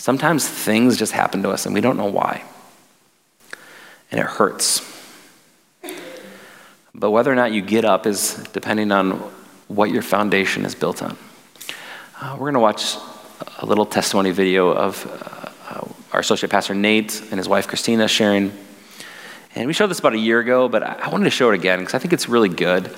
[0.00, 2.42] Sometimes things just happen to us and we don't know why.
[4.10, 4.80] And it hurts.
[6.94, 9.10] But whether or not you get up is depending on
[9.68, 11.18] what your foundation is built on.
[12.18, 12.96] Uh, we're going to watch
[13.58, 15.06] a little testimony video of
[15.68, 15.84] uh,
[16.14, 18.54] our associate pastor Nate and his wife Christina sharing.
[19.54, 21.80] And we showed this about a year ago, but I wanted to show it again
[21.80, 22.90] because I think it's really good.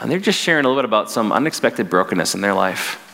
[0.00, 3.04] And they're just sharing a little bit about some unexpected brokenness in their life.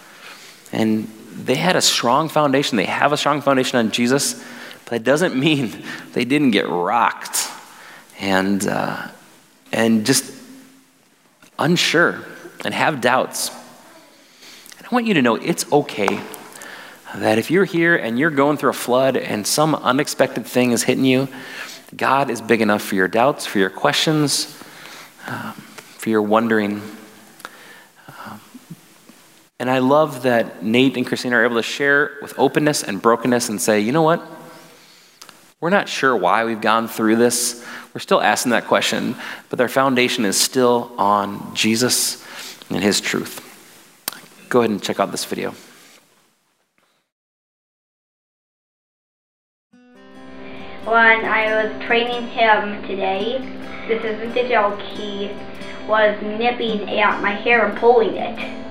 [0.71, 1.09] And
[1.45, 2.77] they had a strong foundation.
[2.77, 4.43] They have a strong foundation on Jesus,
[4.85, 5.73] but it doesn't mean
[6.13, 7.49] they didn't get rocked
[8.19, 9.09] and, uh,
[9.73, 10.33] and just
[11.59, 12.25] unsure
[12.65, 13.51] and have doubts.
[14.79, 16.21] And I want you to know it's okay
[17.15, 20.83] that if you're here and you're going through a flood and some unexpected thing is
[20.83, 21.29] hitting you,
[21.97, 24.53] God is big enough for your doubts, for your questions.
[25.27, 25.55] Um,
[26.07, 26.81] for your wondering.
[29.59, 33.49] And I love that Nate and Christina are able to share with openness and brokenness
[33.49, 34.23] and say, you know what?
[35.61, 37.67] We're not sure why we've gone through this.
[37.95, 39.17] We're still asking that question,
[39.49, 42.23] but their foundation is still on Jesus
[42.69, 43.43] and His truth.
[44.51, 45.55] Go ahead and check out this video.
[50.85, 53.39] When I was training him today,
[53.89, 55.31] this isn't a joke, he
[55.89, 58.66] was nipping at my hair and pulling it.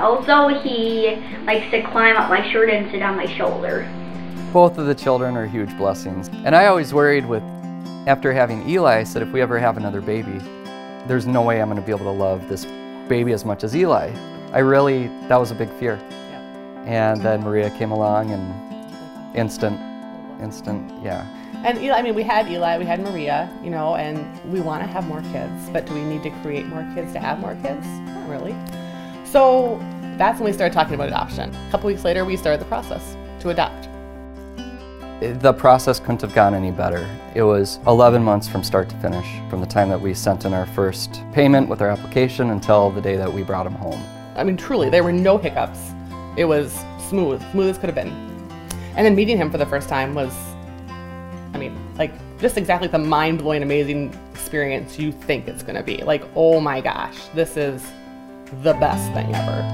[0.00, 3.88] Also, he likes to climb up my shirt and sit on my shoulder.
[4.52, 6.28] Both of the children are huge blessings.
[6.44, 7.42] And I always worried with,
[8.06, 10.38] after having Eli, I said if we ever have another baby,
[11.06, 12.64] there's no way I'm going to be able to love this
[13.08, 14.10] baby as much as Eli.
[14.52, 15.98] I really, that was a big fear.
[16.00, 16.84] Yeah.
[16.86, 19.78] And then Maria came along and instant,
[20.40, 21.26] instant, yeah.
[21.64, 24.82] And Eli, I mean, we had Eli, we had Maria, you know, and we want
[24.82, 27.54] to have more kids, but do we need to create more kids to have more
[27.56, 27.86] kids?
[27.86, 28.56] Not really.
[29.30, 29.78] So
[30.18, 31.54] that's when we started talking about adoption.
[31.54, 33.88] A couple weeks later, we started the process to adopt.
[35.20, 37.08] The process couldn't have gone any better.
[37.36, 40.52] It was 11 months from start to finish, from the time that we sent in
[40.52, 44.02] our first payment with our application until the day that we brought him home.
[44.34, 45.78] I mean, truly, there were no hiccups.
[46.36, 46.72] It was
[47.08, 48.10] smooth, smooth as could have been.
[48.96, 50.34] And then meeting him for the first time was
[51.54, 55.82] I mean, like just exactly the mind blowing, amazing experience you think it's going to
[55.82, 55.98] be.
[55.98, 57.86] Like, oh my gosh, this is
[58.62, 59.64] the best thing ever.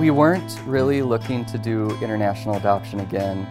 [0.00, 3.46] We weren't really looking to do international adoption again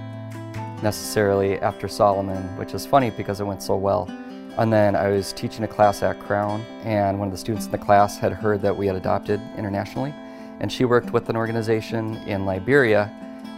[0.84, 4.10] necessarily after Solomon, which is funny because it went so well.
[4.58, 7.72] And then I was teaching a class at Crown, and one of the students in
[7.72, 10.14] the class had heard that we had adopted internationally.
[10.60, 13.10] And she worked with an organization in Liberia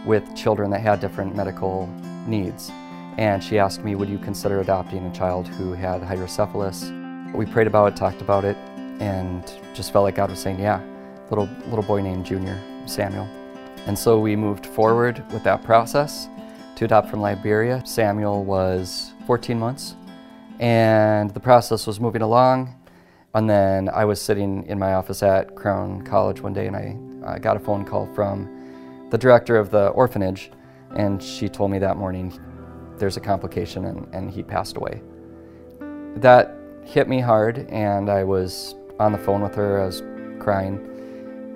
[0.06, 1.88] with children that had different medical
[2.26, 2.70] needs.
[3.18, 6.90] and she asked me, Would you consider adopting a child who had hydrocephalus?
[7.34, 8.56] We prayed about it, talked about it,
[9.02, 10.80] and just felt like God was saying, Yeah,
[11.28, 13.28] little, little boy named Junior, Samuel.
[13.86, 16.28] And so we moved forward with that process
[16.76, 17.82] to adopt from Liberia.
[17.84, 19.96] Samuel was 14 months,
[20.60, 22.76] and the process was moving along.
[23.34, 27.38] And then I was sitting in my office at Crown College one day, and I
[27.38, 30.52] got a phone call from the director of the orphanage,
[30.96, 32.38] and she told me that morning
[32.98, 35.02] there's a complication and, and he passed away.
[36.16, 39.80] That hit me hard, and I was on the phone with her.
[39.80, 40.02] I was
[40.40, 40.88] crying.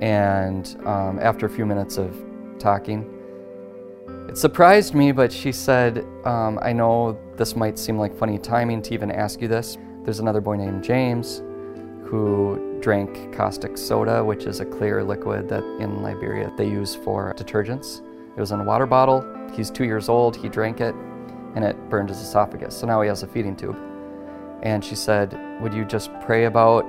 [0.00, 2.14] And um, after a few minutes of
[2.58, 3.12] talking,
[4.28, 8.82] it surprised me, but she said, um, I know this might seem like funny timing
[8.82, 9.78] to even ask you this.
[10.02, 11.42] There's another boy named James
[12.04, 17.34] who drank caustic soda, which is a clear liquid that in Liberia they use for
[17.34, 18.00] detergents.
[18.36, 19.24] It was in a water bottle.
[19.54, 20.36] He's two years old.
[20.36, 20.94] He drank it
[21.54, 22.76] and it burned his esophagus.
[22.76, 23.76] So now he has a feeding tube.
[24.62, 26.84] And she said, Would you just pray about,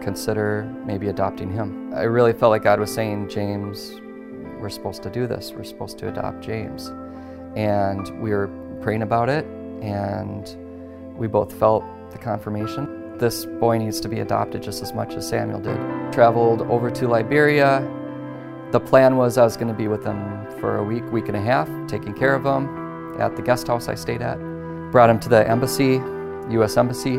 [0.00, 1.92] consider maybe adopting him?
[1.94, 4.00] I really felt like God was saying, James,
[4.60, 5.52] we're supposed to do this.
[5.52, 6.92] We're supposed to adopt James.
[7.56, 8.48] And we were
[8.80, 9.44] praying about it,
[9.82, 10.56] and
[11.16, 13.18] we both felt the confirmation.
[13.18, 15.78] This boy needs to be adopted just as much as Samuel did.
[16.12, 17.80] Traveled over to Liberia.
[18.72, 21.36] The plan was I was going to be with them for a week, week and
[21.36, 24.38] a half, taking care of him at the guest house I stayed at.
[24.90, 26.00] Brought him to the embassy,
[26.50, 26.76] U.S.
[26.76, 27.16] Embassy,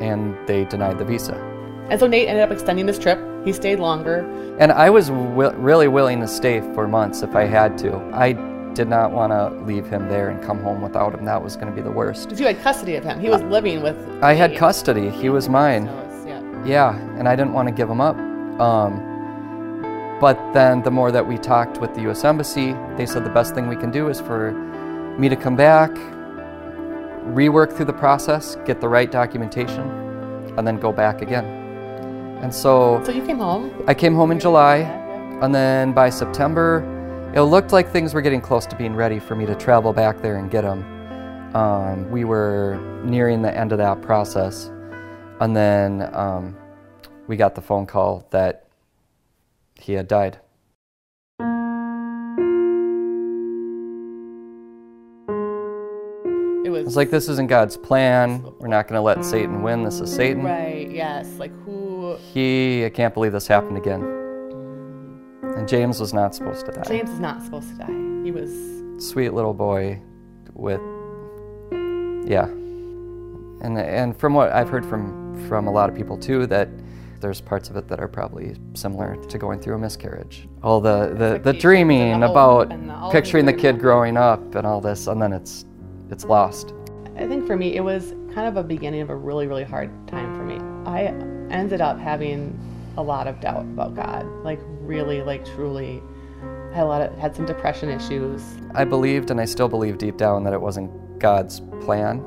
[0.00, 1.51] and they denied the visa.
[1.92, 3.20] And so Nate ended up extending this trip.
[3.44, 4.20] He stayed longer.
[4.58, 7.94] And I was wi- really willing to stay for months if I had to.
[8.14, 8.32] I
[8.72, 11.26] did not want to leave him there and come home without him.
[11.26, 12.30] That was going to be the worst.
[12.30, 13.20] Because you had custody of him.
[13.20, 13.94] He was living with.
[14.22, 15.10] I had custody.
[15.10, 15.84] He was mine.
[15.84, 16.64] So yeah.
[16.64, 18.16] Yeah, and I didn't want to give him up.
[18.58, 22.24] Um, but then the more that we talked with the U.S.
[22.24, 24.52] Embassy, they said the best thing we can do is for
[25.18, 25.90] me to come back,
[27.34, 29.82] rework through the process, get the right documentation,
[30.56, 31.61] and then go back again.
[32.42, 33.72] And so So you came home.
[33.86, 34.78] I came home in July,
[35.40, 36.82] and then by September,
[37.34, 40.20] it looked like things were getting close to being ready for me to travel back
[40.20, 40.82] there and get him.
[41.54, 44.72] Um, we were nearing the end of that process,
[45.40, 46.56] and then um,
[47.28, 48.66] we got the phone call that
[49.78, 50.40] he had died.
[56.64, 58.44] It was like, this isn't God's plan.
[58.58, 59.84] We're not going to let Satan win.
[59.84, 60.42] This is Satan.
[60.42, 60.90] Right.
[60.90, 61.28] Yes.
[61.38, 61.91] Like who?
[62.18, 64.02] He, I can't believe this happened again.
[65.56, 66.82] And James was not supposed to die.
[66.86, 68.24] James is not supposed to die.
[68.24, 68.50] He was.
[68.98, 70.00] sweet little boy
[70.54, 70.80] with
[72.24, 72.44] yeah
[73.64, 76.68] and and from what i've heard from from a lot of people too that
[77.20, 81.14] there's parts of it that are probably similar to going through a miscarriage all the
[81.16, 85.20] the, the dreaming the about the- picturing the kid growing up and all this and
[85.20, 85.64] then it's
[86.10, 86.74] it's lost
[87.16, 89.90] I think for me, it was kind of a beginning of a really, really hard
[90.08, 90.56] time for me.
[90.86, 91.00] I
[91.52, 92.58] ended up having
[92.96, 94.26] a lot of doubt about God.
[94.44, 96.02] Like really, like truly,
[96.72, 98.42] had a lot of had some depression issues.
[98.74, 102.22] i believed and i still believe deep down that it wasn't god's plan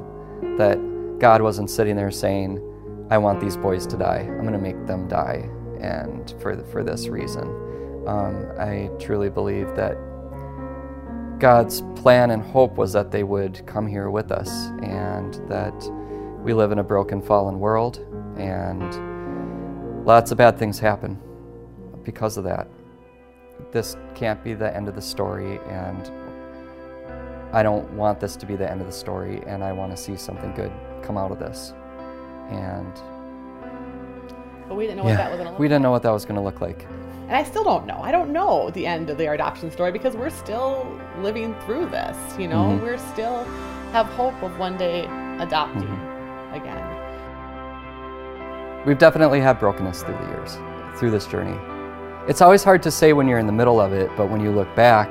[0.58, 0.78] that
[1.20, 2.62] god wasn't sitting there saying
[3.10, 5.50] i want these boys to die i'm going to make them die
[5.82, 7.44] and for, for this reason
[8.08, 9.98] um, i truly believe that
[11.40, 15.74] god's plan and hope was that they would come here with us and that
[16.44, 17.98] we live in a broken fallen world
[18.38, 19.15] and
[20.06, 21.20] lots of bad things happen
[22.04, 22.68] because of that
[23.72, 26.12] this can't be the end of the story and
[27.54, 29.98] I don't want this to be the end of the story and I want to
[29.98, 31.74] see something good come out of this.
[32.50, 32.94] And
[34.68, 35.70] But we didn't know what that was gonna look we like.
[35.72, 36.86] didn't know what that was going to look like.
[37.28, 38.00] And I still don't know.
[38.02, 40.86] I don't know the end of the adoption story because we're still
[41.22, 42.18] living through this.
[42.38, 42.82] You know, Mhm.
[42.82, 43.44] we're still
[43.94, 45.06] have hope of one day
[45.40, 46.54] adopting Mm-hmm.
[46.56, 46.85] again.
[48.86, 50.58] We've definitely had brokenness through the years,
[51.00, 51.58] through this journey.
[52.30, 54.52] It's always hard to say when you're in the middle of it, but when you
[54.52, 55.10] look back,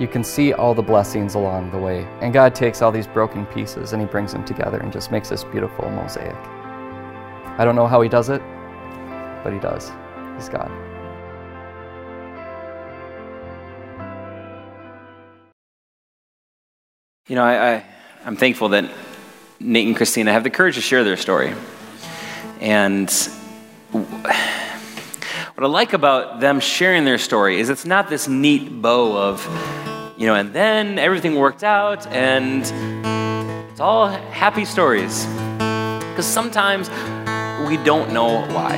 [0.00, 2.08] you can see all the blessings along the way.
[2.22, 5.28] And God takes all these broken pieces and He brings them together and just makes
[5.28, 6.34] this beautiful mosaic.
[7.58, 8.40] I don't know how He does it,
[9.44, 9.92] but He does.
[10.36, 10.70] He's God.
[17.28, 17.84] You know, I, I,
[18.24, 18.90] I'm thankful that
[19.60, 21.52] Nate and Christina have the courage to share their story.
[22.60, 23.10] And
[25.54, 29.42] what I like about them sharing their story is it's not this neat bow of,
[30.18, 32.62] you know, and then everything worked out and
[33.70, 35.24] it's all happy stories.
[35.56, 36.90] Because sometimes
[37.66, 38.74] we don't know why.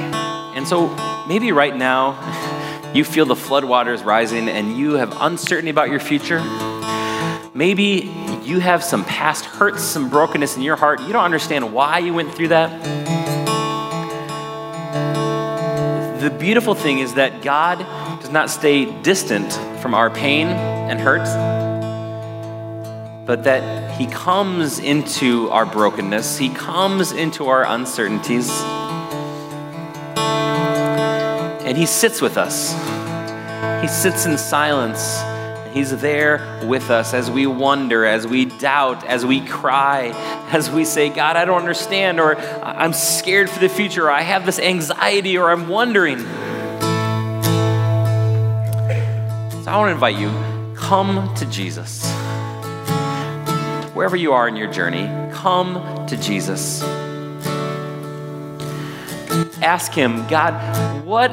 [0.55, 0.89] And so
[1.27, 6.41] maybe right now you feel the floodwaters rising and you have uncertainty about your future.
[7.53, 8.13] Maybe
[8.45, 12.15] you have some past hurts, some brokenness in your heart, you don't understand why you
[12.15, 13.22] went through that.
[16.23, 17.81] The beautiful thing is that God
[18.21, 19.53] does not stay distant
[19.83, 21.27] from our pain and hurt,
[23.27, 28.49] but that He comes into our brokenness, He comes into our uncertainties,
[31.67, 32.71] and He sits with us.
[33.83, 35.32] He sits in silence.
[35.73, 40.09] He's there with us as we wonder, as we doubt, as we cry,
[40.53, 44.21] as we say, God, I don't understand, or I'm scared for the future, or I
[44.21, 46.19] have this anxiety, or I'm wondering.
[46.19, 46.27] So
[49.71, 50.31] I want to invite you
[50.77, 52.05] come to Jesus.
[53.95, 56.83] Wherever you are in your journey, come to Jesus.
[59.63, 61.31] Ask Him, God, what,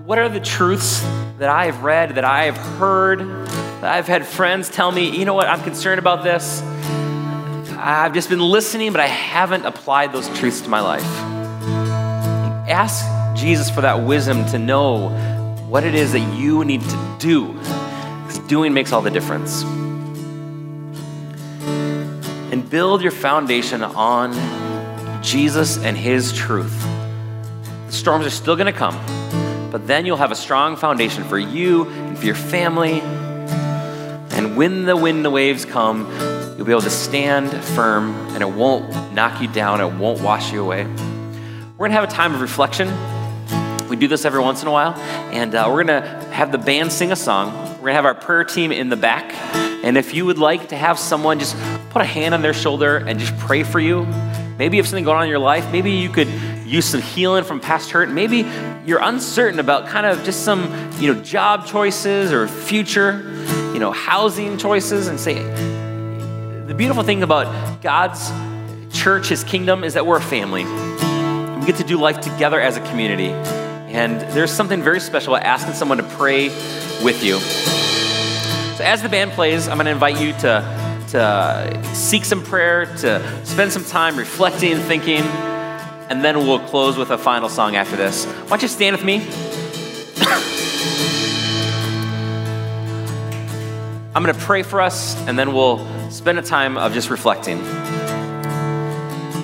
[0.00, 1.02] what are the truths
[1.38, 3.46] that I have read, that I have heard,
[3.82, 6.62] I've had friends tell me, you know what, I'm concerned about this.
[7.78, 11.04] I've just been listening, but I haven't applied those truths to my life.
[12.68, 13.04] Ask
[13.36, 15.08] Jesus for that wisdom to know
[15.68, 19.62] what it is that you need to do, because doing makes all the difference.
[22.52, 24.32] And build your foundation on
[25.22, 26.80] Jesus and His truth.
[27.86, 28.98] The storms are still going to come
[29.76, 33.02] but then you'll have a strong foundation for you and for your family.
[34.46, 36.08] And when the wind the waves come,
[36.56, 40.52] you'll be able to stand firm and it won't knock you down, it won't wash
[40.52, 40.84] you away.
[40.84, 42.86] We're gonna have a time of reflection.
[43.88, 44.94] We do this every once in a while,
[45.32, 47.52] and uh, we're gonna have the band sing a song.
[47.78, 49.34] We're gonna have our prayer team in the back.
[49.84, 51.56] And if you would like to have someone just
[51.90, 54.06] put a hand on their shoulder and just pray for you,
[54.58, 56.28] maybe you have something going on in your life, maybe you could
[56.64, 58.10] use some healing from past hurt.
[58.10, 58.48] Maybe
[58.84, 63.35] you're uncertain about kind of just some, you know, job choices or future,
[63.76, 65.34] you know, housing choices and say
[66.64, 68.32] the beautiful thing about God's
[68.90, 70.64] church, his kingdom is that we're a family.
[70.64, 73.28] We get to do life together as a community.
[73.28, 76.48] And there's something very special about asking someone to pray
[77.04, 77.38] with you.
[78.78, 82.86] So as the band plays, I'm going to invite you to, to seek some prayer,
[82.86, 85.22] to spend some time reflecting and thinking
[86.08, 88.24] and then we'll close with a final song after this.
[88.24, 89.18] Why don't you stand with me?
[94.16, 97.58] I'm going to pray for us, and then we'll spend a time of just reflecting.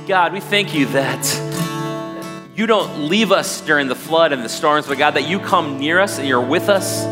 [0.07, 4.87] God, we thank you that you don't leave us during the flood and the storms,
[4.87, 7.05] but God, that you come near us and you're with us.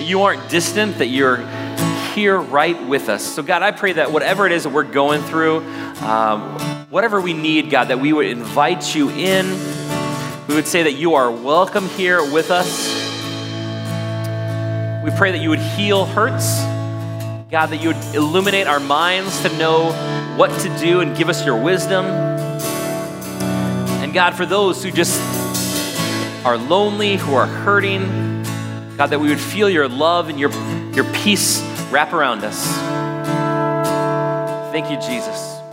[0.00, 1.46] You aren't distant, that you're
[2.12, 3.22] here right with us.
[3.22, 5.58] So, God, I pray that whatever it is that we're going through,
[6.02, 6.58] um,
[6.90, 9.48] whatever we need, God, that we would invite you in.
[10.48, 12.97] We would say that you are welcome here with us.
[15.04, 16.58] We pray that you would heal hurts.
[17.50, 19.92] God, that you would illuminate our minds to know
[20.36, 22.04] what to do and give us your wisdom.
[24.02, 25.18] And God, for those who just
[26.44, 28.02] are lonely, who are hurting,
[28.96, 30.50] God, that we would feel your love and your,
[30.92, 32.66] your peace wrap around us.
[34.72, 35.47] Thank you, Jesus.